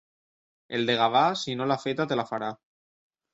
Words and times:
El 0.77 0.87
de 0.89 0.95
Gavà, 1.01 1.21
si 1.41 1.55
no 1.59 1.67
l'ha 1.73 1.79
feta, 1.85 2.09
te 2.13 2.19
la 2.21 2.27
farà. 2.33 2.51